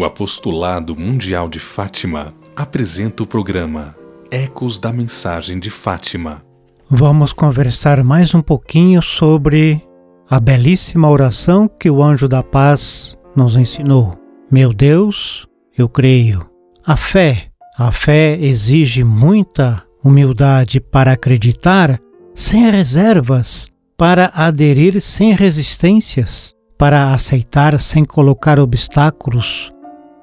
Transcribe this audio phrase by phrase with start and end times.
[0.00, 3.94] O Apostolado Mundial de Fátima apresenta o programa
[4.30, 6.40] Ecos da Mensagem de Fátima.
[6.88, 9.86] Vamos conversar mais um pouquinho sobre
[10.26, 14.18] a belíssima oração que o anjo da paz nos ensinou.
[14.50, 15.46] Meu Deus,
[15.76, 16.48] eu creio.
[16.86, 22.00] A fé, a fé exige muita humildade para acreditar
[22.34, 29.70] sem reservas, para aderir sem resistências, para aceitar sem colocar obstáculos,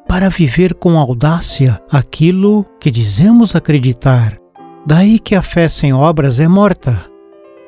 [0.07, 4.37] para viver com audácia aquilo que dizemos acreditar.
[4.85, 7.05] Daí que a fé sem obras é morta.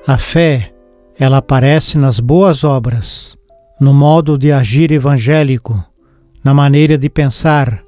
[0.08, 0.74] A fé,
[1.18, 3.36] ela aparece nas boas obras,
[3.80, 5.84] no modo de agir evangélico,
[6.42, 7.84] na maneira de pensar,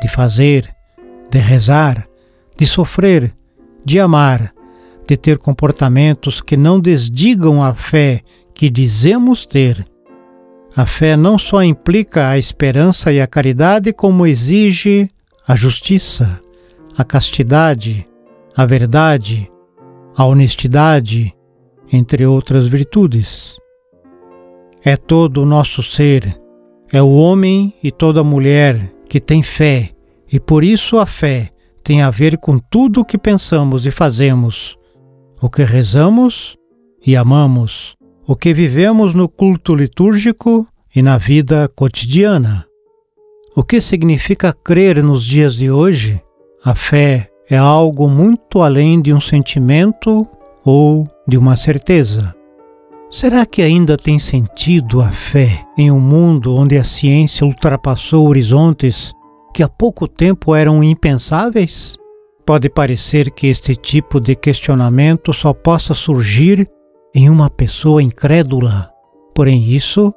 [0.00, 0.72] de fazer,
[1.30, 2.06] de rezar,
[2.56, 3.34] de sofrer,
[3.84, 4.52] de amar,
[5.06, 8.22] de ter comportamentos que não desdigam a fé
[8.54, 9.84] que dizemos ter.
[10.76, 15.08] A fé não só implica a esperança e a caridade, como exige
[15.48, 16.38] a justiça,
[16.98, 18.06] a castidade,
[18.54, 19.50] a verdade,
[20.14, 21.34] a honestidade,
[21.90, 23.56] entre outras virtudes.
[24.84, 26.38] É todo o nosso ser,
[26.92, 29.92] é o homem e toda mulher que tem fé,
[30.30, 31.48] e por isso a fé
[31.82, 34.76] tem a ver com tudo o que pensamos e fazemos,
[35.40, 36.54] o que rezamos
[37.06, 37.96] e amamos,
[38.28, 42.66] o que vivemos no culto litúrgico e na vida cotidiana.
[43.54, 46.20] O que significa crer nos dias de hoje?
[46.64, 50.26] A fé é algo muito além de um sentimento
[50.64, 52.34] ou de uma certeza.
[53.12, 59.12] Será que ainda tem sentido a fé em um mundo onde a ciência ultrapassou horizontes
[59.54, 61.96] que há pouco tempo eram impensáveis?
[62.44, 66.68] Pode parecer que este tipo de questionamento só possa surgir
[67.16, 68.90] em uma pessoa incrédula.
[69.34, 70.12] Porém, isso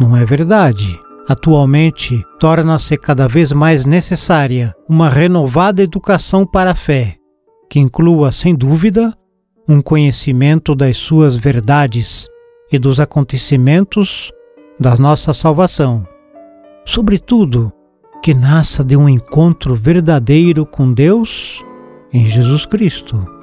[0.00, 0.98] não é verdade.
[1.28, 7.16] Atualmente, torna-se cada vez mais necessária uma renovada educação para a fé,
[7.68, 9.14] que inclua, sem dúvida,
[9.68, 12.26] um conhecimento das suas verdades
[12.72, 14.32] e dos acontecimentos
[14.78, 16.08] da nossa salvação.
[16.86, 17.70] Sobretudo,
[18.22, 21.62] que nasça de um encontro verdadeiro com Deus
[22.10, 23.39] em Jesus Cristo.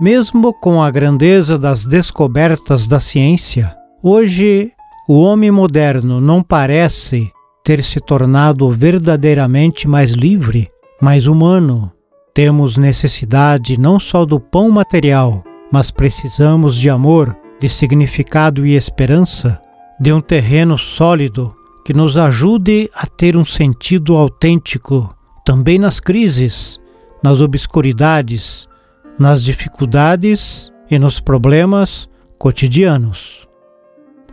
[0.00, 4.70] Mesmo com a grandeza das descobertas da ciência, hoje
[5.08, 7.32] o homem moderno não parece
[7.64, 10.70] ter se tornado verdadeiramente mais livre,
[11.02, 11.90] mais humano.
[12.32, 15.42] Temos necessidade não só do pão material,
[15.72, 19.60] mas precisamos de amor, de significado e esperança,
[19.98, 21.52] de um terreno sólido
[21.84, 25.12] que nos ajude a ter um sentido autêntico
[25.44, 26.78] também nas crises,
[27.20, 28.68] nas obscuridades,
[29.18, 32.08] nas dificuldades e nos problemas
[32.38, 33.48] cotidianos.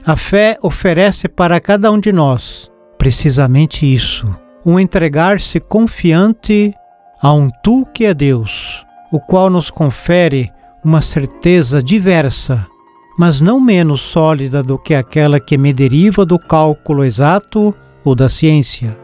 [0.05, 4.27] A fé oferece para cada um de nós precisamente isso:
[4.65, 6.73] um entregar-se confiante
[7.21, 10.51] a um Tu que é Deus, o qual nos confere
[10.83, 12.67] uma certeza diversa
[13.17, 17.73] mas não menos sólida do que aquela que me deriva do cálculo exato
[18.03, 18.97] ou da ciência.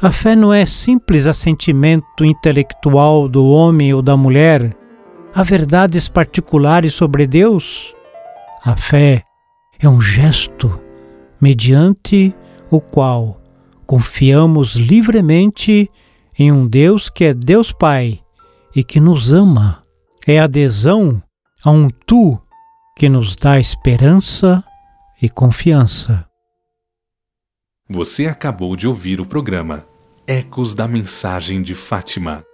[0.00, 4.74] A fé não é simples assentimento intelectual do homem ou da mulher
[5.34, 7.94] a verdades particulares sobre Deus.
[8.64, 9.24] A fé
[9.78, 10.80] é um gesto
[11.40, 12.34] mediante
[12.70, 13.40] o qual
[13.86, 15.90] confiamos livremente
[16.38, 18.20] em um Deus que é Deus Pai
[18.74, 19.82] e que nos ama.
[20.26, 21.22] É adesão
[21.64, 22.38] a um Tu
[22.96, 24.62] que nos dá esperança
[25.20, 26.26] e confiança.
[27.88, 29.84] Você acabou de ouvir o programa
[30.26, 32.44] Ecos da Mensagem de Fátima